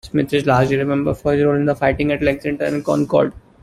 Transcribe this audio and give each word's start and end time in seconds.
Smith 0.03 0.33
is 0.33 0.47
largely 0.47 0.77
remembered 0.77 1.15
for 1.15 1.33
his 1.35 1.45
role 1.45 1.53
in 1.55 1.63
the 1.65 1.75
fighting 1.75 2.11
at 2.11 2.23
Lexington 2.23 2.73
and 2.73 2.83
Concord. 2.83 3.33